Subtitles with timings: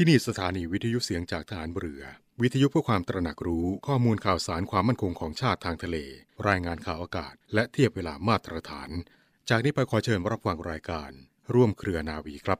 [0.00, 2.02] ที่นี่สถานีวิทยุเสียงจากฐานเรือ
[2.42, 5.96] วิทยุเพื่อความตระหนักรู้ข้อมูลข่าวสารความมั่นคงของชาติทางทะเล
[6.48, 8.90] รายงานข่าวอากาศ และเทียบเวลามาตรฐาน
[9.48, 11.10] จากนี้ไปขอเชิญรับฟังรายการ
[11.54, 12.58] ร่วมเครือนาวีครับ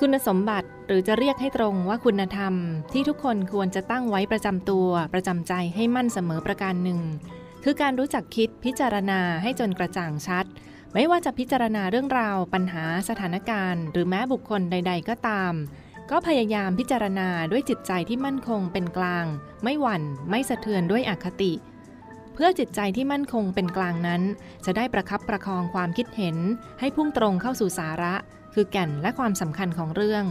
[0.00, 2.54] คุณสมบัติหรือจะเรียกให้ตรงว่าคุณธรรม
[2.92, 7.00] ที่ทุกคนควรจะตั้งไว้ประจำตัวประจำใจให้มั่นเสมอประการหนึ่ง
[7.64, 10.44] คือการรู้จักคิดพิจารณาให้จนกระจ่างชัด
[10.94, 15.54] ไม่ว่าจะพิจารณาเรื่องราว ปัญหาสถานการณ์ หรือแม้บุคคลใด ๆ ก็ตาม
[16.10, 19.26] ก็พยายามพิจารณาด้วยจิตใจที่มั่นคงเป็นกลาง
[19.64, 21.52] ไม่หวั่น ไม่สะเทือนด้วยอคติ
[22.34, 24.22] เพื่อจิตใจที่มั่นคงเป็นกลางนั้น
[24.64, 26.36] จะได้ประคับประคองความคิดเห็น
[26.80, 28.14] ให้พุ่งตรงเข้าสู่สาระ
[28.54, 30.24] คือแก่นและความสำคัญของเรื่อง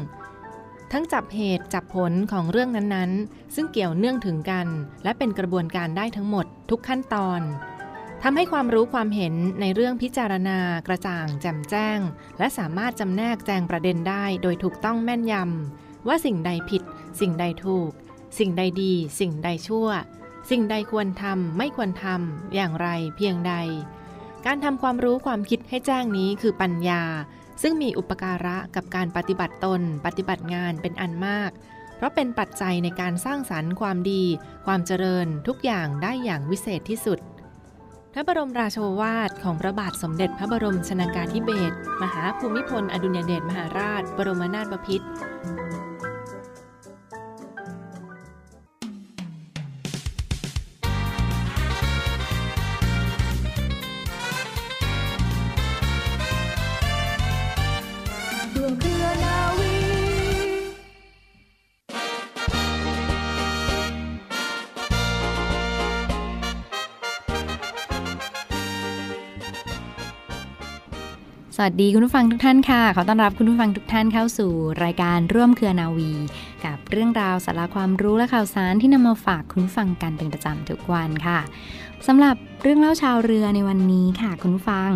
[0.92, 4.68] ทั้งจับเหตุจับผลของเรื่องนั้นๆ ซึ่งเกี่ยวเนื่องถึงกัน
[5.04, 7.42] และเป็นกระบวนการได้ทั้งหมดทุกขั้นตอน
[8.24, 12.00] ทำให้ความรู้ความเห็นในเรื่องพิจารณากระจ่างแจ่มแจ้ง
[12.40, 16.84] และสามารถจำแนกแจงประเด็นได้โดยถูกต้องแม่นยำว่าสิ่งใดผิด
[17.20, 17.92] สิ่งใดถูก
[18.40, 19.88] สิ่งใดดี สิ่งใดชั่ว
[20.50, 23.54] สิ่งใดควรทำไม่ควรทำอย่างไรเพียงใด
[24.46, 27.04] การทำความรู้ความคิดให้แจ้งนี้คือปัญญา
[27.62, 31.52] ซึ่งมีอุปการะกับการปฏิบัติตน ปฏิบัติงานเป็นอันมาก
[31.96, 34.24] เพราะเป็นปัจจัยในการสร้างสรรค์ความดี
[34.66, 37.20] ความเจริญทุกอย่างได้อย่างวิเศษที่สุด
[38.14, 45.08] พระบรมราโชวาทของพระบาทสมเด็จพระบรมชนากาธิเบศรมหาภูมิพล อดุญเดชมหาราช บรมนาถบพิตร
[71.62, 74.52] วัสดีคุณผู้ฟังทุกท่านค่ะ ขอต้อนรับคุณผู้ฟังทุกท่านเข้าสู่
[74.84, 76.12] รายการร่วมเครือนาวี
[76.66, 81.40] กับเรื่องราวสาระความรู้และข่าวสารที่นำมาฝากคุณผู้ฟังกันเป็นประจำทุกวันค่ะ
[82.08, 84.90] สำหรับเรื่องเล่าชาวเรือในวันนี้ค่ะคุณผู้ฟัง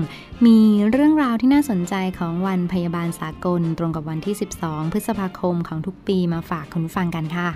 [0.46, 0.60] มี
[0.92, 7.50] เรื่องราวที่น่าสนใจของวันพยาบาลสากล ตรงกับวันที่ 12 พฤษภาคมของทุกปีมาฝากคุณผู้ฟังกันค่ะ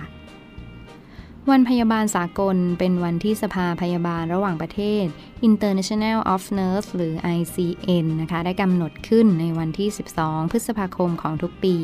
[1.50, 5.04] วันพยาบาลสากลเป็นวันที่สภาพยาบาลระหว่างประเทศ
[5.48, 9.88] International of Nurse หรือ ICN นะคะ ได้กำหนดขึ้นในวันที่
[10.20, 11.76] 12 พฤษภาคมของทุกปี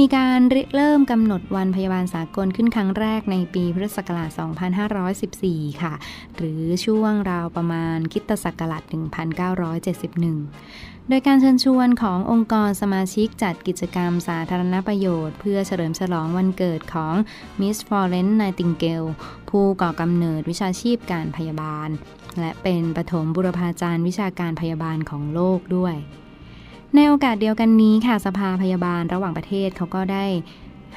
[0.00, 0.38] มีการ
[0.74, 4.30] เริ่มกำหนดวันพยาบาลสากลขึ้นครั้งแรกในปีพุทธศักราช
[5.06, 5.94] 2514 ค่ะ
[6.36, 8.82] หรือช่วงราวประมาณคิดศักราช
[9.88, 17.14] 1971 โดยการเชิญชวนขององค์กรสมาชิกจัดกิจกรรมสาธารณประโยชน์ เพื่อเฉลิมฉลองวันเกิดของ
[17.60, 19.08] Miss Florence Nightingale
[19.50, 21.88] ผู้ก่อกำเนิดวิชาชีพการพยาบาล
[22.40, 25.94] และเป็นปฐมบุรพาจารย์วิชาการพยาบาลของโลกด้วย
[26.94, 30.26] ในโอกาสเดียวกันนี้ค่ะสภาพยาบาลระหว่างประเทศเขาก็ได้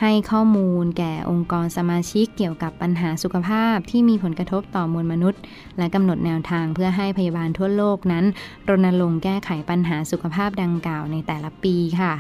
[0.02, 5.42] ให้ข้อมูลแก่องค์กรสมาชิกเกี่ยวกับปัญหาสุขภาพที่มีผลกระทบต่อมวลมนุษย์
[5.78, 8.26] และกำหนดแนวทางเพื่อให้พยาบาลทั่วโลกนั้น
[8.70, 12.14] รณรงค์แก้ไขปัญหาสุขภาพดังกล่าวในแต่ละปีค่ะ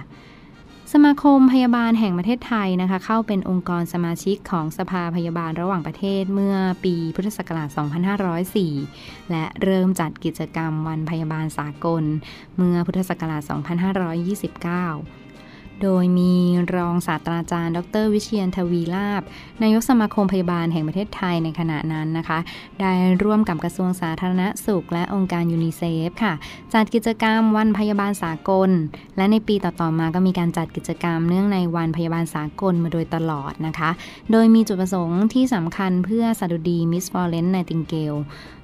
[0.93, 7.69] สมาคมพยาบาลแห่งประเทศไทยนะคะ เข้าเป็นองค์กรสมาชิกของสภาพยาบาลระหว่างประเทศเมื่อปีพุทธศักราช
[8.49, 12.03] 2504 และเริ่มจัดกิจกรรมวันพยาบาลสากล
[12.57, 15.26] เมื่อพุทธศักราช 2529
[15.83, 16.33] โดยมี
[16.75, 19.21] รองศาสตราจารย์ ดร วิเชียนทวีลาบ
[19.61, 22.39] นายกสมาคมพยาบาลแห่งประเทศไทยในขณะนั้นนะคะ
[22.79, 22.91] ได้
[23.23, 26.33] ร่วมกับกระทรวงสาธารณสุข และองค์การยูนิเซฟค่ะ
[26.73, 28.69] จัดกิจกรรมวันพยาบาลสากล
[29.17, 33.89] และในปีต่อๆมาก็มีการจัดกิจกรรมเนื่องในวันพยาบาลสากลมาโดยตลอดนะคะ
[34.31, 38.15] โดยมีจุดประสงค์ที่สำคัญเพื่อสดุดี Miss Florence Nightingale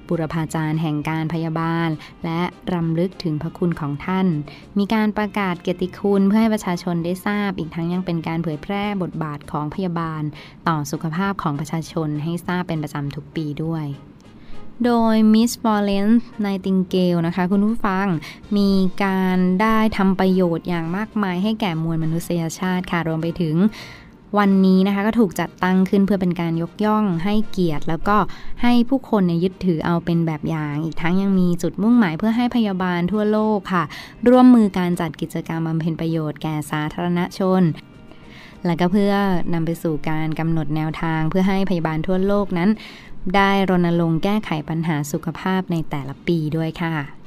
[0.08, 1.88] บุรพาจารย์แห่งการพยาบาล
[2.24, 2.42] และ
[2.74, 4.26] รำลึกถึงพระคุณของท่าน
[4.78, 10.22] มีการประกาศเกียรติคุณเพื่อให้ประชาชนได้ทราบ อีกทั้งยังเป็นการเผยแพร่บทบาทของพยาบาล
[10.68, 13.86] ต่อสุขภาพของประชาชนให้ทราบเป็นประจำทุกปีด้วย
[14.84, 18.06] โดย Miss Florence Nightingale นะคะ คุณผู้ฟัง
[18.56, 18.70] มี
[19.04, 23.54] การได้ทำประโยชน์อย่างมากมายให้แก่มวลมนุษยชาติค่ะ รวมไปถึง
[24.38, 28.16] วันนี้นะคะก็ถูกจัดตั้งขึ้นเพื่อเป็นการยกย่องให้เกียรติ แล้วก็
[28.62, 33.84] ให้ผู้คนเนี่ยยึดถือเอาเป็นแบบอย่าง อีกทั้งยังมีจุดมุ่งหมายเพื่อให้พยาบาลทั่วโลกค่ะ
[34.28, 37.62] ร่วมมือการจัดกิจกรรมบำเพ็ญประโยชน์แก่สาธารณชน
[38.66, 39.12] และก็เพื่อ
[39.54, 42.70] นำไปสู่การกำหนดแนวทางเพื่อให้พยาบาลทั่วโลกนั้น
[43.36, 47.23] ได้รณรงค์แก้ไขปัญหาสุขภาพในแต่ละปีด้วยค่ะ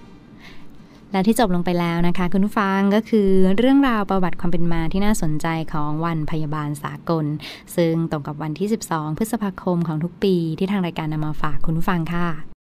[1.11, 7.25] และที่จบลงไปแล้วนะคะ คุณผู้ฟังก็คือเรื่องราวประวัติความเป็นมาที่น่าสนใจของวันพยาบาลสากล
[7.75, 12.56] ซึ่งตรงกับวันที่ 12 พฤษภาคมของทุกปีที่ทางรายการนำมาฝากคุณผู้ฟังค่ะ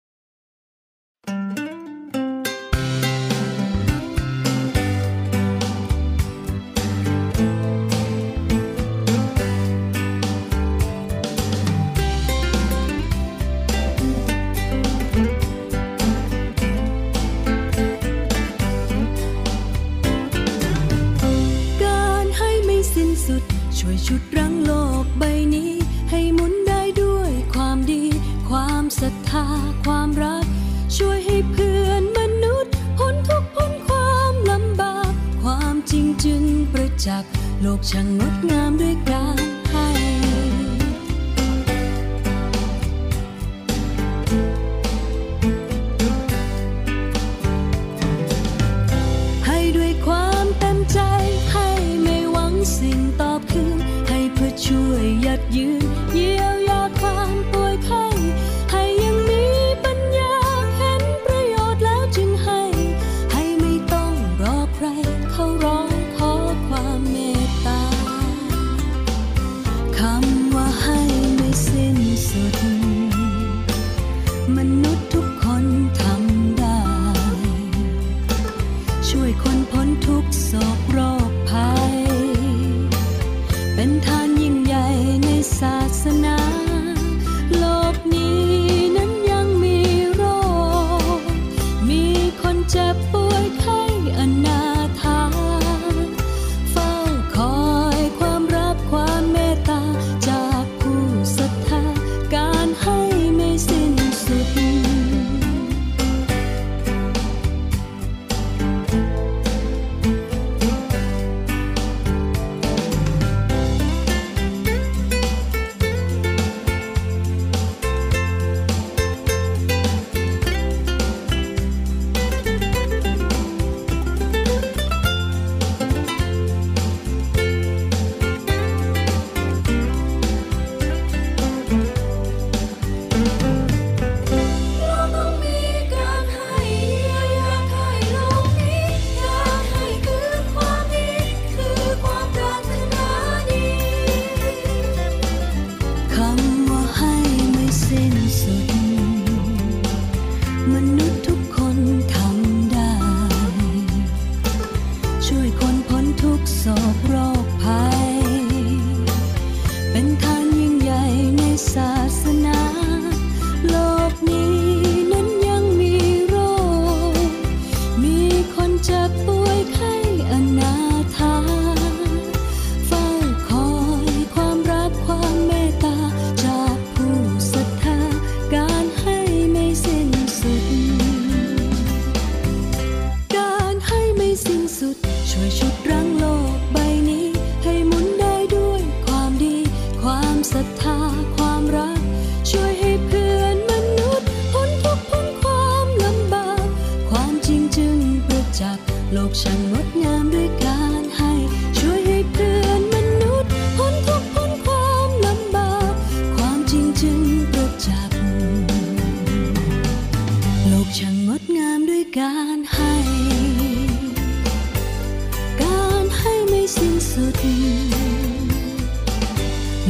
[37.04, 37.24] จัก
[37.60, 39.45] โลกช่างงดงามด้วยกา
[79.18, 80.98] ช่วยคนพ้นทุกโศกโร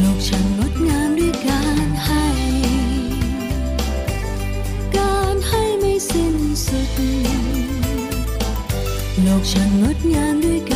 [0.01, 2.27] โลกช่างงดงามด้วยการให้
[4.97, 6.37] การให้ไม่สิ้น
[6.67, 7.01] สุด
[9.23, 10.76] โลกช่างงดงามด้วยกา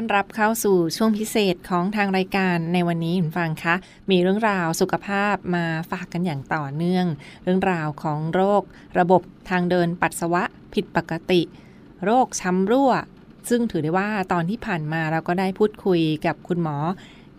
[0.00, 3.74] ต้อนรับเข้าสู่ช่วงพิเศษของทางรายการในวันนี้คุณฟังคะ
[4.10, 7.06] มีเรื่องราวสุขภาพมาฝากกันอย่างต่อเนื่อง
[7.44, 8.62] เรื่องราวของโรค
[8.98, 10.42] ระบบทางเดินปัสสาวะ
[10.74, 11.40] ผิดปกติ
[12.04, 12.92] โรคช้ำรั่ว
[13.48, 16.76] ซึ่งถือได้ว่าตอนที่ผ่านมาเราก็ได้พูดคุยกับคุณหมอ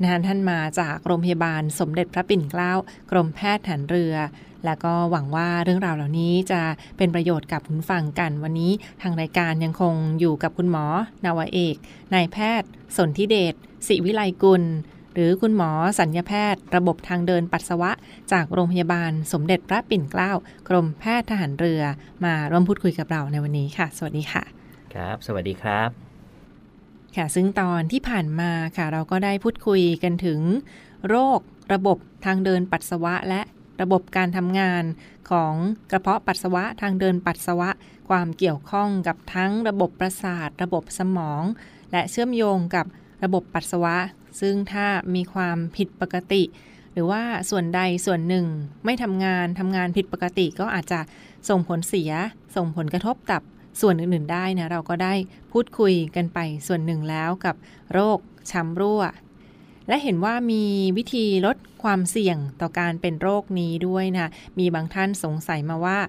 [0.01, 2.73] นะท่านมาจากโรงพยาบาลสมเด็จพระปิ่นเกล้า
[3.11, 4.15] กรมแพทย์ฐานเรือ
[4.65, 6.61] แล้วก็หวังว่าเรื่องราวเหล่านี้จะ
[6.97, 10.85] เป็นประโยชน์กับคุณฟังกัน วันนี้ทางรายการยังคงอยู่กับคุณหมอ
[11.25, 11.75] นาวเอก
[12.13, 13.53] นายแพทย์ สนธิเดช
[13.87, 14.63] ศิวิไลกุล
[15.13, 17.91] หรือคุณหมอสัญญแพทย์ ระบบทางเดินปัสสาวะ
[18.31, 20.31] จากโรงพยาบาลสมเด็จพระปิ่นเกล้า
[20.69, 21.81] กรมแพทย์ทหารเรือ
[22.25, 24.43] มาร่วมพูดคุยกับเราในวันนี้ค่ะ สวัสดีค่ะ
[24.95, 26.08] ครับ สวัสดีครับ
[27.15, 30.41] ค่ะซึ่งตอนที่ผ่านมาค่ะเราก็ได้พูดคุยกันถึง
[31.07, 31.39] โรค
[31.73, 33.41] ระบบทางเดินปัสสาวะ และ
[33.81, 34.83] ระบบการทำงาน
[35.31, 35.53] ของ
[35.91, 37.69] กระเพาะปัสสาวะทางเดินปัสสาวะ
[38.09, 41.43] ความเกี่ยวข้องกับทั้งระบบประสาท ระบบสมอง
[41.91, 42.85] และเชื่อมโยงกับ
[43.23, 43.97] ระบบปัสสาวะ
[44.41, 44.85] ซึ่งถ้า
[45.15, 46.43] มีความผิดปกติ
[46.93, 48.45] หรือว่าส่วนใดส่วนหนึ่ง
[48.85, 50.99] ไม่ทำงานทำงานผิดปกติก็อาจจะ
[51.49, 52.11] ส่งผลเสีย
[52.55, 53.41] ส่งผลกระทบกับ
[53.81, 55.13] ส่วนอื่นๆได้นะเราก็ได้
[55.51, 57.55] พูดคุยกันไปส่วนหนึ่งแล้วกับ
[57.93, 58.19] โรค
[58.51, 59.01] ช้ำรั่ว
[59.87, 60.63] และเห็นว่ามี
[60.97, 65.99] วิธีลดความเสี่ยงต่อการเป็นโรคนี้ด้วยนะมีบางท่านสงสัยมาว่า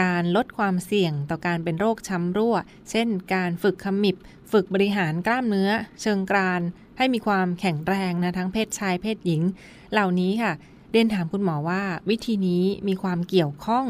[0.00, 2.56] การลดความเสี่ยงต่อการเป็นโรคช้ำรั่ว
[2.90, 4.16] เช่น การฝึกขมิบ
[4.52, 5.70] ฝึกบริหารกล้ามเนื้อ
[6.00, 6.62] เชิงกราน
[6.98, 9.42] ให้มีความแข็งแรงนะทั้งเพศชายเพศหญิง
[9.92, 10.52] เหล่านี้ค่ะ
[10.92, 13.86] เรียนถามคุณหมอว่าวิธีนี้มีความเกี่ยวข้อง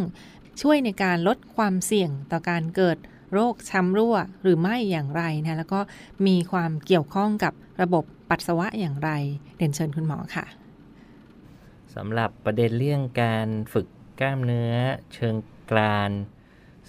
[0.60, 2.96] ช่วยในการลดความเสี่ยงต่อการเกิด
[3.32, 5.80] โรคช้ำรั่วหรือไม่อย่างไรนะแล้วก็
[6.26, 9.10] มีความเกี่ยวข้องกับระบบปัสสาวะอย่างไร
[9.56, 10.46] เรียนเชิญคุณหมอค่ะ
[11.94, 13.86] สำหรับประเด็นเรื่องการฝึก
[14.20, 14.74] กล้ามเนื้อ
[15.14, 15.34] เชิง
[15.70, 16.12] กราน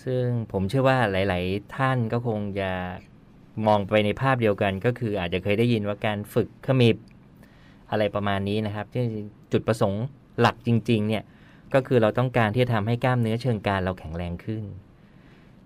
[0.04, 2.72] ซึ่งผมเชื่อว่าหลาย ๆ ท่านก็คงจะ
[3.68, 6.98] มองไปในภาพเดียวกัน ก็คืออาจจะเคยได้ยินว่าการฝึกขมิบ
[7.92, 9.04] อะไรประมาณนี้นะครับที่
[9.52, 10.04] จุดประสงค์
[10.40, 11.24] หลักจริง ๆ เนี่ย
[11.74, 14.64] ก็คือเราต้องการที่จะทำให้กล้ามเนื้อเชิงกรานเราแข็งแรงขึ้น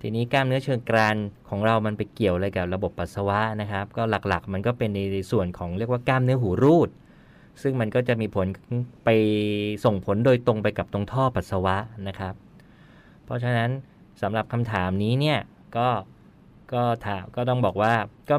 [0.06, 1.18] ทีนี้กล้ามเนื้อเชิงกราน
[1.50, 6.90] ของเรามันไปเกี่ยวอะไรกับระบบปัสสาวะนะครับ ก็หลักๆ มันก็เป็นในส่วนของเรียกว่ากล้ามเนื้อหูรูด
[7.62, 8.48] ซึ่งมันก็จะมีผล
[9.06, 9.10] ไป
[9.86, 12.34] ส่งผลโดยตรงไปกับตรงท่อปัสสาวะนะครับ
[13.24, 13.70] เพราะฉะนั้น
[14.22, 15.40] สำหรับคำถามนี้เนี่ย
[15.78, 15.90] ก็
[16.74, 17.94] ก็ถามก็ต้องบอกว่า
[18.30, 18.36] ก็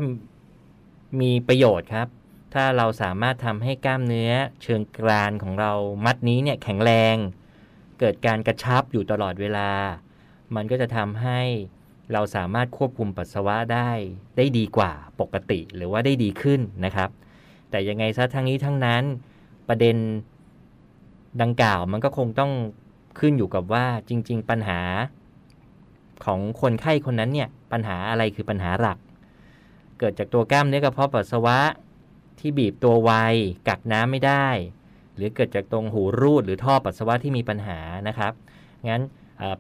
[1.21, 2.09] มีประโยชน์ครับ
[2.55, 5.73] ถ้าเราสามารถทำให้กล้ามเนื้อเชิงกรานของเรา
[6.05, 7.17] มัดนี้เนี่ยแข็งแรง
[8.01, 9.71] เกิดการกระชับอยู่ตลอดเวลา
[10.57, 11.41] มันก็จะทำให้
[12.13, 13.91] เราสามารถควบคุมปัสสาวะได้
[14.37, 17.11] ได้ดีกว่าปกติหรือว่าได้ดีขึ้นนะครับ
[17.71, 19.03] แต่ยังไงซะทั้งนี้ทั้งนั้น
[19.69, 19.97] ประเด็น
[21.43, 22.53] ดังกล่าวมันก็คงต้อง
[23.19, 24.81] ขึ้นอยู่กับว่าจริง ๆ ปัญหา
[26.25, 28.99] ของคนไข้คนนั้นเนี่ยปัญหาอะไรคือปัญหาหลัก
[29.99, 31.59] เกิดจากตัวกล้ามเนื้อกระเพาะปัสสาวะ
[32.39, 33.11] ที่บีบตัวไว
[33.69, 34.49] กักน้ำไม่ได้
[35.17, 38.33] หรือเกิดจากตรงหูรูดหรือท่อปัสสาวะที่มีปัญหานะครับ
[38.91, 39.03] งั้น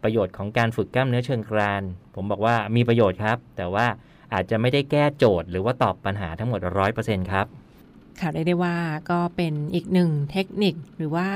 [0.02, 1.82] ประโยชน์ของการฝึกกล้ามเนื้อเชิงกราน
[2.14, 3.86] ผมบอกว่ามีประโยชน์ครับ แต่ว่า
[4.32, 6.60] อาจจะไม่ได้แก้โจทย์ หรือว่าตอบปัญหาทั้งหมด
[6.96, 7.46] 100%ครับ
[8.20, 8.76] ค่ะได้ได้ว่า
[9.10, 11.28] ก็เป็นอีกหนึ่งเทคนิคหรือว่า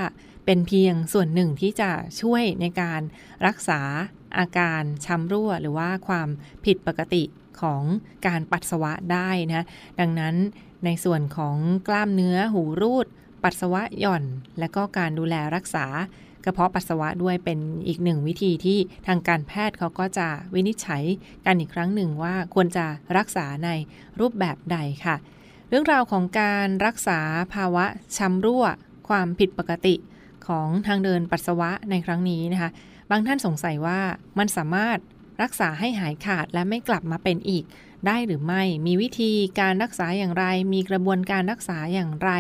[0.46, 1.90] เป็นเพียงส่วนหนึ่งที่จะ
[2.20, 3.00] ช่วยในการ
[3.46, 3.80] รักษา
[4.38, 6.28] อาการช้ำรั่ว หรือว่าความ
[6.64, 7.22] ผิดปกติ
[7.60, 7.82] ของ
[8.26, 9.64] การปัสสาวะได้นะ
[10.00, 10.34] ดังนั้น
[10.84, 11.56] ในส่วนของ
[11.88, 13.06] กล้ามเนื้อหูรูด
[13.42, 14.24] ปัสสาวะหย่อน
[14.58, 15.86] และก็การดูแลรักษา
[16.44, 21.04] กระเพาะปัสสาวะด้วยเป็นอีกหนึ่งวิธีที่ทางการแพทย์เขาก็จะวินิจฉัย
[21.46, 23.70] กันอีกครั้งหนึ่งว่าควรจะรักษาใน
[24.20, 25.16] รูปแบบใดค่ะ
[25.68, 27.20] เรื่องราวของการรักษา
[27.54, 27.84] ภาวะ
[28.16, 28.64] ช้ำรั่ว
[29.08, 29.94] ความผิดปกติ
[30.46, 32.70] ของทางเดินปัสสาวะในครั้งนี้นะคะ
[33.10, 34.00] บางท่านสงสัยว่า
[34.38, 34.98] มันสามารถ
[35.42, 37.64] รักษาให้หายขาดและไม่กลับมาเป็นอีก
[38.06, 42.30] ได้หรือไม่ มีวิธีการรักษาอย่างไร มีกระบวนการรักษาอย่างไร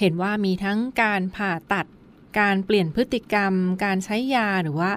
[0.00, 1.86] เห็นว่ามีทั้งการผ่าตัด
[2.40, 3.52] การเปลี่ยนพฤติกรรม
[3.84, 4.90] การใช้ยาหรือว่า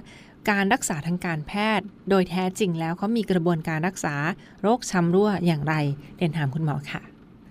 [0.52, 4.16] การรักษาทางการแพทย์ โดยแท้จริงแล้วเขามีกระบวนการรักษา
[4.62, 5.76] โรคช้ำรั่วอย่างไร
[6.18, 7.02] เรียนถามคุณหมอค่ะ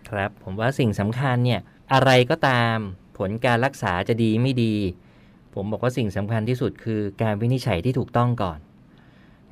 [0.08, 1.60] ครับผมว่าสิ่งสำคัญเนี่ย
[1.92, 2.76] อะไรก็ตาม
[3.18, 4.74] ผลการรักษาจะดีไม่ดี
[5.54, 8.58] ผมบอกว่าสิ่งสำคัญที่สุดคือการวินิจฉัยที่ถูกต้องก่อน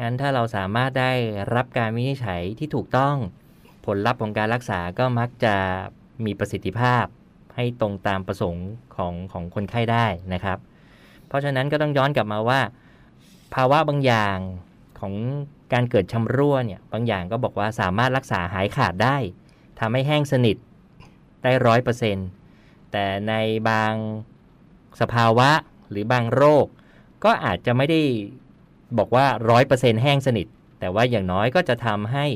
[0.01, 1.13] งั้นถ้าเราสามารถได้
[1.55, 3.17] รับการวินิจฉัยที่ถูกต้อง
[3.87, 5.55] ผลลัพธ์ของการรักษาก็มักจะ
[6.25, 7.05] มีประสิทธิภาพ
[7.57, 10.59] ให้ตรงตามประสงค์ของของคนไข้ได้นะครับ
[11.27, 12.61] เพราะฉะนั้นก็ต้องย้อนกลับมาว่า
[13.55, 14.39] ภาวะบางอย่าง
[15.01, 15.15] ของ
[15.73, 19.17] การเกิดชำรั่วเนี่ยบางอย่างก็บอกว่าสามารถรักษาหายขาดได้
[19.81, 20.57] ทำให้แห้งสนิท
[21.43, 22.29] ได้ร้อยเปอร์เซ็นต์
[22.93, 23.35] แต่ใน
[23.69, 23.93] บาง
[25.01, 25.51] สภาวะ
[25.91, 26.67] หรือบางโรค
[27.25, 28.01] ก็อาจจะไม่ได้
[28.99, 30.47] บอกว่าร้อยเปอร์เซ็นต์แห้งสนิท
[30.81, 32.27] แต่ว่าอย่างน้อยก็จะทำให้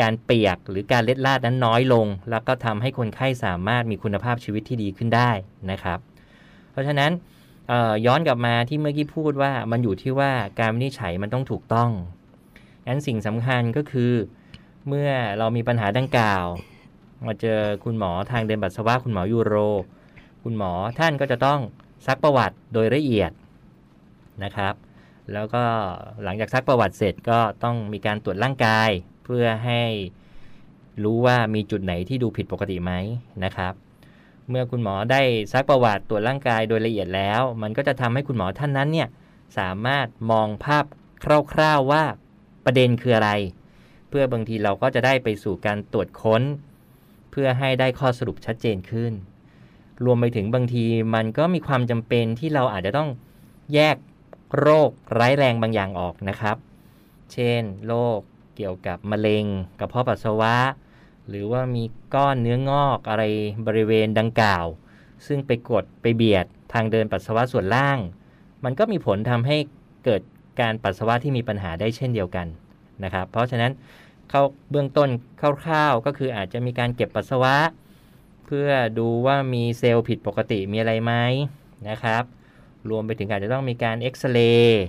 [0.00, 5.30] การเปียกหรือการเล็ดลาดนั้นน้อยลง แล้วก็ทำให้คนไข้สามารถมีคุณภาพชีวิตที่ดีขึ้นได้
[5.70, 5.98] นะครับ
[6.70, 7.12] เพราะฉะนั้น
[8.06, 11.90] ย้อนกลับมาที่เมื่อกี้พูดว่ามันอยู่ที่ว่าการวินิจฉัยมันต้องถูกต้อง
[12.86, 14.12] งั้นสิ่งสำคัญก็คือ
[14.88, 16.46] เมื่อเรามีปัญหาดังกล่าว
[17.26, 19.54] มาเจอคุณหมอทางเดินปัสสาวะคุณหมอยูโร
[20.42, 21.60] คุณหมอท่านก็จะต้อง
[22.06, 23.32] ซักประวัติโดยละเอียด
[24.44, 24.74] นะครับ
[25.32, 25.64] แล้วก็
[26.24, 28.90] หลังจากซักประวัติเสร็จก็ต้องมีการตรวจร่างกาย
[29.24, 29.82] เพื่อให้
[31.02, 32.92] รู้ว่ามีจุดไหนที่ดูผิดปกติไหม
[33.44, 33.74] นะครับ
[34.48, 39.08] เมื่อคุณหมอได้ซักประวัติตรวจร่างกายโดยละเอียดแล้ว มันก็จะทำให้คุณหมอท่านนั้นเนี่ย
[39.58, 40.84] สามารถมองภาพ
[41.52, 42.04] คร่าวๆว่า
[42.64, 43.30] ประเด็นคืออะไร
[44.08, 46.42] เพื่อบางทีเราก็จะได้ไปสู่การตรวจค้น
[47.30, 49.12] เพื่อให้ได้ข้อสรุปชัดเจนขึ้น
[50.04, 53.08] รวมไปถึงบางทีมันก็มีความจำเป็นที่เราอาจจะต้อง
[53.74, 53.96] แยก
[54.58, 56.56] โรคร้ายแรงบางอย่างออกนะครับ
[57.32, 58.20] เช่น โรค
[58.56, 59.44] เกี่ยวกับมะเร็ง
[59.80, 60.56] กระเพาะปัสสาวะ
[61.28, 61.84] หรือว่ามี
[62.14, 63.24] ก้อนเนื้องอกอะไร
[63.66, 64.66] บริเวณดังกล่าว
[65.26, 67.98] ซึ่งไปกดไปเบียดทางเดินปัสสาวะส่วนล่าง
[68.64, 69.56] มันก็มีผลทำให้
[70.04, 70.22] เกิด
[70.60, 72.46] การปัสสาวะที่มีปัญหาได้เช่นเดียวกัน
[73.04, 73.72] นะครับ เพราะฉะนั้น
[74.30, 75.08] เข้าเบื้องต้น
[75.64, 77.56] คร่าวๆก็คืออาจจะมีการเก็บปัสสาวะ
[78.46, 78.68] เพื่อ
[78.98, 81.12] ดูว่ามีเซลล์ผิดปกติมีอะไรไหม
[81.88, 82.24] นะครับ
[82.90, 84.84] รวมไปถึงอาจจะต้องมีการเอ็กซเรย์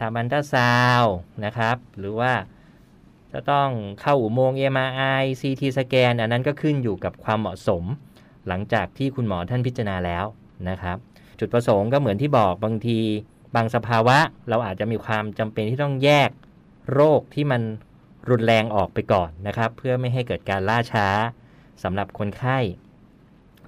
[0.00, 1.04] ทำอันตราซาว
[1.44, 2.32] นะครับ หรือว่า
[3.32, 3.68] จะต้อง
[4.00, 7.84] เข้าอุโมงค์ MRI CT สแกนอันนั้นก็ขึ้นอยู่กับความเหมาะสม
[8.48, 10.24] หลังจากที่คุณหมอท่านพิจารณาแล้ว
[10.68, 10.96] นะครับ
[11.38, 12.98] จุดประสงค์ก็เหมือนที่บอกบางที
[13.54, 16.30] บางสภาวะเราอาจจะมีความจำเป็นที่ต้องแยก
[16.92, 17.62] โรคที่มัน
[18.30, 21.06] รุนแรงออกไปก่อนนะครับ เพื่อไม่ให้เกิดการล่าช้า
[21.82, 22.58] สำหรับคนไข้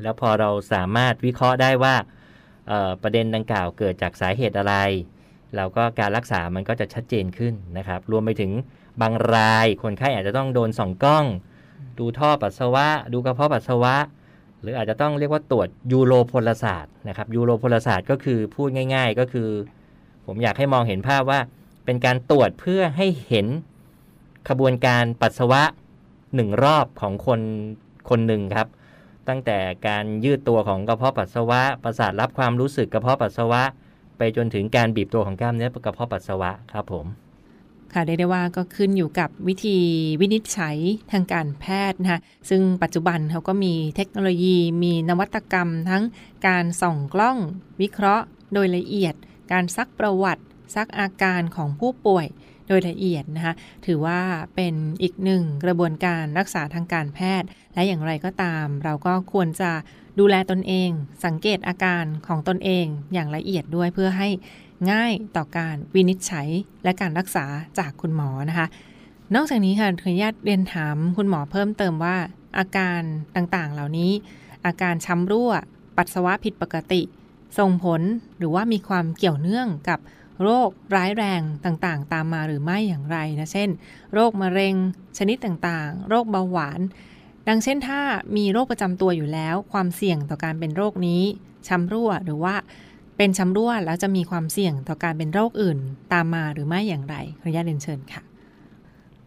[0.02, 1.94] แล้วพอเราสามารถวิเคราะห์ได้ว่า
[3.02, 4.74] ประเด็นดังกล่าวเกิดจากสาเหตุอะไร
[5.56, 8.52] เราก็การรักษามันก็จะชัดเจนขึ้นนะครับ รวมไปถึง
[9.00, 11.24] บางรายคนไข้อาจจะต้องโดนส่องกล้อง
[11.98, 13.96] ดูท่อปัสสาวะ ดูกระเพาะปัสสาวะ
[14.62, 19.48] หรืออาจจะต้องเรียกว่าตรวจยูโรพลศาสตร์นะครับยูโรพลศาสตร์ก็คือพูดง่าย ๆ ก็คือ
[20.26, 21.40] ผมอยากให้มองเห็นภาพว่า
[21.84, 23.46] เป็นการตรวจเพื่อให้เห็น
[24.48, 25.62] ขบวนการปัสสาวะ
[26.34, 27.40] หนึ่งรอบของคน
[28.08, 28.66] คนหนึ่งครับ
[29.28, 29.58] ตั้งแต่
[29.88, 33.62] การยืดตัวของกระเพาะปัสสาวะ ประสาทรับความรู้สึกกระเพาะปัสสาวะ
[34.18, 37.06] ไปจนถึงการบีบตัวของกล้ามเนื้อกระเพาะปัสสาวะครับผม
[37.92, 39.78] ค่ะเรียกได้ว่าก็ขึ้นอยู่กับวิธี
[40.20, 40.76] วินิจฉัย
[41.12, 46.02] ทางการแพทย์นะคะซึ่งปัจจุบันเขาก็มีเทคโนโลยี มีนวัตกรรมทั้ง
[46.46, 47.38] การส่องกล้อง
[47.80, 48.24] วิเคราะห์
[48.54, 49.14] โดยละเอียด
[49.52, 50.42] การซักประวัติ
[50.74, 52.26] ซักอาการของผู้ป่วย
[52.68, 53.54] โดยละเอียดนะคะ
[53.86, 54.20] ถือว่า
[54.54, 59.72] เป็นอีกหนึ่งกระบวนการรักษาทางการแพทย์ และอย่างไรก็ตาม เราก็ควรจะ
[60.18, 60.90] ดูแลตนเอง
[61.24, 64.28] สังเกตอาการของตนเองอย่างละเอียดด้วยเพื่อให้
[64.92, 66.48] ง่ายต่อการวินิจฉัย
[66.84, 67.46] และการรักษา
[67.78, 68.66] จากคุณหมอนะคะ
[69.34, 72.16] นอกจากนี้ค่ะขออนุญาตเรียนถามคุณหมอเพิ่มเติมว่า
[72.58, 73.00] อาการ
[73.36, 74.12] ต่างๆเหล่านี้
[74.66, 75.50] อาการช้ำรั่ว
[75.96, 77.02] ปัสสาวะผิดปกติ
[77.58, 78.00] ส่งผล
[78.38, 79.98] หรือว่ามีความเกี่ยวเนื่องกับ
[80.42, 83.68] โรคร้ายแรงต่างๆ ตามมาหรือไม่อย่างไรนะ เช่น
[84.14, 84.74] โรคมะเร็ง
[85.18, 86.80] ชนิดต่างๆ โรคเบาหวาน
[87.48, 88.00] ดังเช่นถ้า
[88.36, 91.22] มีโรคประจำตัวอยู่แล้ว ความเสี่ยงต่อการเป็นโรคนี้
[91.68, 92.54] ช้ำรั่วหรือว่า
[93.16, 95.78] เป็นช้ำรั่วแล้วจะมีความเสี่ยงต่อการเป็นโรคอื่น
[96.12, 98.22] ตามมาหรือไม่อย่างไรขออนุญาตเรียนเชิญค่ะ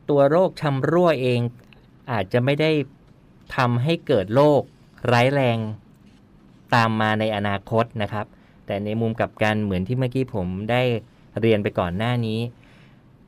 [0.10, 1.40] ตัวโรคช้ำรั่วเอง
[2.12, 2.72] อาจจะไม่ได้
[3.56, 4.62] ทำให้เกิดโรค
[5.12, 5.58] ร้ายแรง
[6.76, 8.26] ตามมาในอนาคตนะครับ
[8.66, 10.82] แต่ในมุมกับกันเหมือนที่เมื่อกี้ผมได้
[11.40, 12.40] เรียนไปก่อนหน้านี้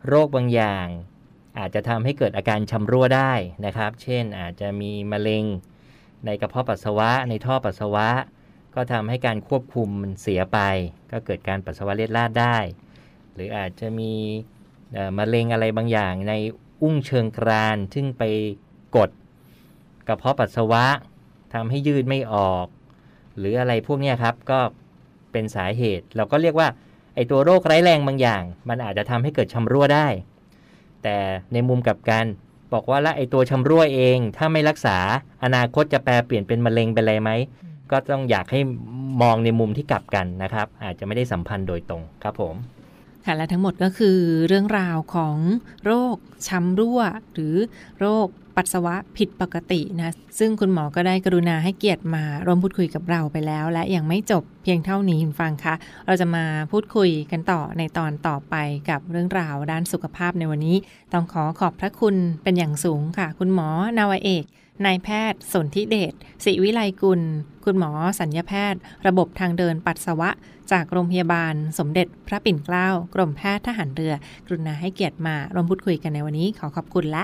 [0.07, 0.85] โรคบางอย่าง
[1.57, 3.33] อาจจะทำให้เกิดอาการช้ำรั่วได้
[3.65, 5.45] นะครับ เช่นอาจจะมีมะเร็ง
[6.25, 8.09] ในกระเพาะปัสสาวะในท่อปัสสาวะ
[8.75, 10.59] ก็ทำให้การควบคุมมันเสียไป
[11.11, 12.57] ก็เกิดการปัสสาวะเลียดลาดได้
[13.33, 14.13] หรืออาจจะมี
[15.17, 16.33] มะเร็งอะไรบางอย่างใน
[16.81, 18.23] อุ้งเชิงกราน ซึ่งไป
[18.95, 19.09] กด
[20.07, 20.85] กระเพาะปัสสาวะ
[21.53, 22.67] ทำให้ยืดไม่ออก
[23.37, 24.59] หรืออะไรพวกนี้ครับก็
[25.31, 26.67] เป็นสาเหตุ เราก็เรียกว่า
[27.15, 30.07] ไอตัวโรคร้ายแรงบางอย่าง มันอาจจะทำให้เกิดชำรั่วได้
[31.03, 31.17] แต่
[31.53, 32.25] ในมุมกลับกัน
[32.73, 34.97] บอกว่าล้วไอตัวชำรั่วเอง ถ้าไม่รักษา
[35.43, 37.31] อนาคตจะแปลเปลี่ยนเป็นมะเร็งเป็นอะไรไหม
[37.91, 38.59] ก็ต้องอยากให้
[39.21, 42.55] มองในมุมที่กลับกันนะครับ อาจจะไม่ได้สัมพันธ์โดยตรงครับผม
[43.25, 45.37] ค่ะและทั้งหมดก็คือเรื่องราวของ
[45.85, 46.15] โรค
[46.47, 47.01] ช้ำรั่ว
[47.33, 47.55] หรือ
[47.99, 48.27] โรค
[48.61, 55.75] ปัสสาวะผิดปกตินะซึ่งคุณหมอก็ได้กรุณาให้เกียรติมาร่วมพูดคุยกับเราไปแล้ว และยังไม่จบเพียงเท่านี้คุณฟังคะ
[56.07, 58.55] เราจะมาพูดคุยกันต่อในตอนต่อไป
[58.89, 60.77] กับเรื่องราวด้านสุขภาพในวันนี้
[61.13, 64.45] ต้องขอขอบพระคุณเป็นอย่างสูงค่ะ คุณหมอนาวเอก
[64.85, 67.21] นายแพทย์สนธิเดชศิวิไลกุล
[67.65, 70.29] คุณหมอสัญญาแพทย์ ระบบทางเดินปัสสาวะ
[70.71, 74.13] จากโรงพยาบาลสมเด็จพระปิ่นเกล้า กรมแพทย์ทหารเรือ
[74.47, 77.23] กรุณาให้เกียรติมาร่วมพูดคุยกันในวันนี้ขอขอบคุณและ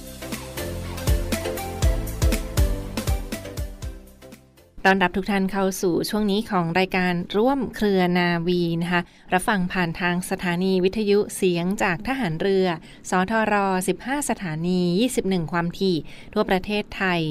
[4.85, 9.01] ต้อนรับทุกท่านเข้าสู่ช่วงนี้ของรายการร่วมเครือนาวีนะคะ
[9.33, 12.67] รับฟังผ่านทางสถานีวิทยุเสียงจากทหารเรือ
[13.09, 13.53] สทร
[13.97, 14.81] 15 สถานี
[15.17, 15.97] 21 ความถี่
[16.33, 17.21] ทั่วประเทศไทย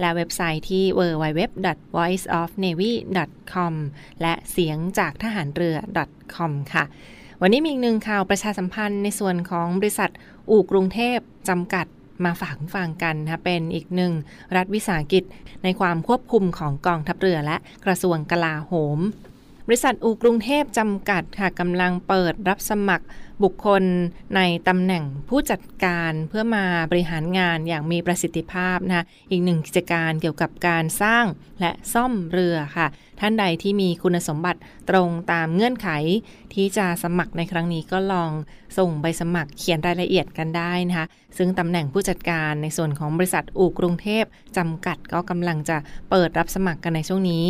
[0.00, 3.74] และเว็บไซต์ที่ www.voiceofnavy.com
[4.22, 5.76] และเสียงจากทหารเรือ
[6.34, 6.84] .com ค่ะ
[7.40, 10.10] วันนี้มีอีกหนึ่งข่าวประชาสัมพันธ์ในส่วนของบริษัท
[10.50, 11.18] อู่กรุงเทพ
[11.48, 11.86] จำกัด
[12.24, 14.12] มาฝากฟังกันนะเป็นอีกหนึ่ง
[14.56, 15.24] รัฐวิสาหกิจ
[15.64, 18.98] ในความควบคุมของกองทัพเรือและกระทรวงกลาโหม
[19.66, 23.06] บริษัทอูกรุงเทพจำกัดค่ะกำลังเปิดรับสมัคร
[23.42, 23.82] บุคคล
[24.36, 31.24] ในตำแหน่งผู้จัดการเพื่อมาบริหารงานอย่างมีประสิทธิภาพนะอีกหนึ่งกิจการเกี่ยวกับการสร้าง
[31.60, 32.86] และซ่อมเรือค่ะ
[33.20, 35.88] ท่านใดที่มีคุณสมบัติตรงตามเงื่อนไข
[36.54, 38.30] ที่จะสมัครในครั้งนี้ก็ลอง
[38.78, 41.06] ส่งใบสมัครเขียนรายละเอียดกันได้นะคะ
[41.38, 44.24] ซึ่งตำแหน่งผู้จัดการในส่วนของบริษัทอู่กรุงเทพ
[44.56, 45.76] จำกัดก็กำลังจะ
[46.10, 47.46] เปิดรับสมัครกันในช่วงนี้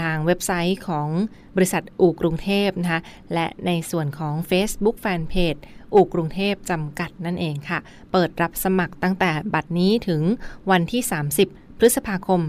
[0.00, 1.08] ทางเว็บไซต์ของ
[1.56, 3.00] บริษัทอู่กรุงเทพนะคะ
[3.34, 5.60] และในส่วนของ Facebook Fanpage
[5.94, 7.78] อู่กรุงเทพจำกัดนั่นเองค่ะ
[8.12, 10.22] เปิดรับสมัครตั้งแต่บัดนี้ถึง
[10.70, 12.40] วันที่ 30 พฤษภาคม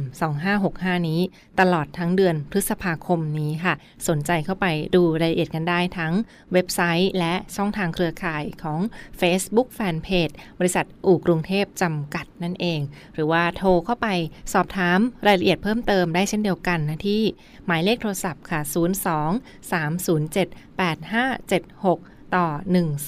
[0.50, 1.22] 2565 นี้
[1.60, 3.74] ตลอดทั้งเดือนพฤษภาคมนี้ค่ะ
[4.08, 6.14] สนใจเข้าไปดูรายละเอียดกันได้ทั้ง
[6.54, 8.80] เว็บไซต์ และช่องทางเครือข่ายของ
[9.20, 12.80] Facebook Fanpage บริษัทอู่กรุงเทพจำกัดนั่นเอง
[13.14, 14.08] หรือว่าโทรเข้าไป
[14.54, 17.22] สอบถามรายละเอียดเพิ่มเติมได้เช่นเดียวกันนะที่
[17.66, 20.48] หมายเลขโทรศัพท์ค่ะ 02 307
[20.80, 22.48] 8576 ต่อ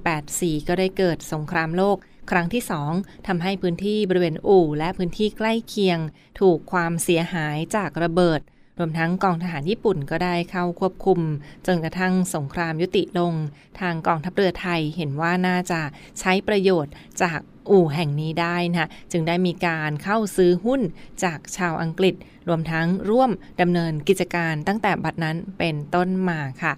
[0.00, 1.96] 2484 ก็ได้เกิดสงครามโลก
[2.30, 2.62] ครั้งที่
[2.94, 5.98] 2ทำให้พื้นที่บริเวณอู่ และพื้นที่ใกล้เคียง
[6.40, 8.40] ถูกความเสียหายจากระเบิด
[8.78, 11.20] รวมทั้งกองทหารญี่ปุ่นก็ได้เข้าควบคุม
[11.66, 13.32] จนกระทั่งสงครามยุติลง
[13.80, 15.80] ทางกองทัพเรือไทยเห็นว่าน่าจะ
[16.20, 20.80] ใช้ประโยชน์จากอู่แห่งนี้ได้นะจึงได้มีการเข้าซื้อหุ้น
[21.24, 22.14] จากชาวอังกฤษ
[22.48, 26.72] รวมทั้งร่วมดำเนินกิจการตั้งแต่บัดนั้นเป็นต้นมาค่ะ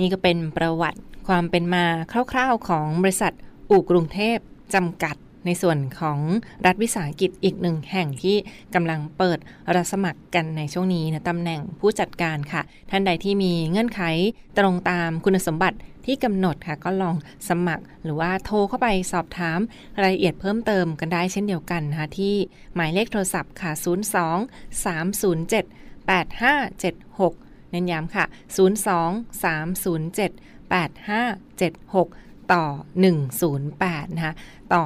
[0.00, 1.84] นี่ก็เป็นประวัติความเป็นมา
[2.32, 3.32] คร่าวๆของบริษัท
[3.70, 4.38] อู่กรุงเทพ
[4.74, 6.18] จำกัด ในส่วนของ
[6.66, 8.36] รัฐวิสาหกิจอีกหนึ่งแห่งที่
[8.74, 9.38] กำลังเปิด
[9.74, 14.02] รับสมัครกันในช่วงนี้นะตำแหน่งผู้จัดการค่ะ ท่านใดที่มีเงื่อนไข
[14.58, 17.16] ตรงตามคุณสมบัติที่กำหนดค่ะก็ลอง
[17.48, 19.58] สมัครหรือว่าโทรเข้าไปสอบถาม
[20.00, 22.34] รายละเอียดเพิ่มเติมกันได้เช่นเดียวกันนะคะที่
[22.74, 25.64] หมายเลขโทรศัพท์ค่ะ 02 307
[26.08, 28.24] 8576 เน้นย้ำค่ะ
[28.56, 30.32] 02 307
[30.72, 32.64] 8576 ต่อ
[33.40, 34.34] 108 นะคะ
[34.74, 34.84] ต่อ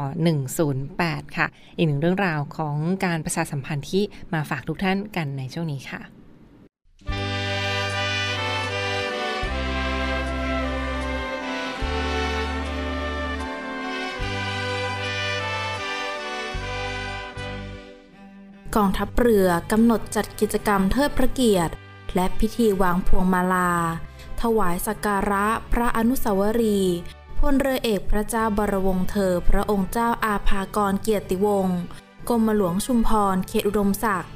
[0.66, 6.02] 108 ค่ะ อีกหนึ่งเรื่องราวของการประชาสัมพันธ์ที่มาฝากทุกท่านกันในช่วงนี้ค่ะ
[18.76, 21.74] กองทัพเรือกำหนดจัดกิจกรรมเทิดพระเกียรติ
[22.14, 23.72] และพิธีวางพวงมาลา
[24.42, 26.96] ถวายสักการะพระอนุสาวรีย์
[27.38, 31.78] พลเรือเอกพระเจ้าบรวงศ์เธอ พระองค์เจ้าอาภากรเกียรติวงศ์
[32.28, 34.30] กรมหลวงชุมพร เขตอุดมศักดิ์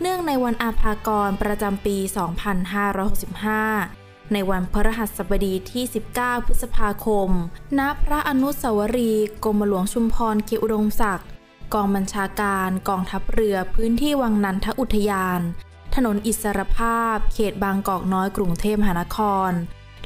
[0.00, 1.96] เนื่องในวันอาภากรประจำปี
[3.14, 5.84] 2565 ในวันพฤหัสบดีที่
[6.16, 7.30] 19 พฤษภาคม
[7.78, 11.28] ณ พระอนุสาวรีย์กรมหลวงชุมพร เขตอุดมศักดิ์
[11.74, 15.40] กองบัญชาการกองทัพเรือพื้นที่วังนันทอุทยาน
[15.94, 19.50] ถนนอิสรภาพ เขตบางกอกน้อยกรุงเทพมหานคร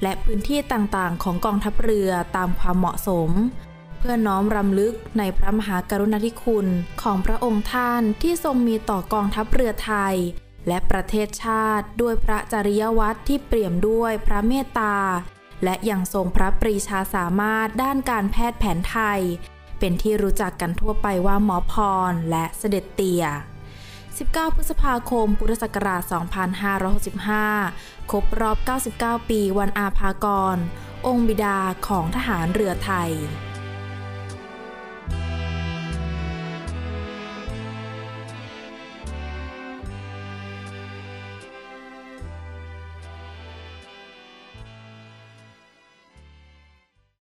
[0.03, 3.31] และพื้นที่ต่างๆ ของกองทัพเรือตามความเหมาะสม
[3.99, 6.67] เพื่อน้อมรำลึกในพระมหากรุณาธิคุณ
[7.03, 10.15] ของพระองค์ท่านที่ทรงมีต่อกองทัพเรือไทย
[10.69, 14.97] และประเทศชาติด้วยพระจริยวัตรที่เปี่ยมด้วยพระเมตตา
[15.65, 19.21] และยังทรงพระปรีชาสามารถด้านการแพทย์แผนไทย
[19.79, 21.75] เป็นที่รู้จักกันทั่วไปว่าหมอพ
[22.11, 23.25] รและเสด็จเตี่ย
[24.27, 26.03] 19 พฤษภาคม พุทธศักราช
[27.47, 28.59] 2565 ครบรอบ
[28.95, 30.57] 99 ปีวันอาภากร
[31.07, 33.13] องค์บิดาของทหารเรือไทย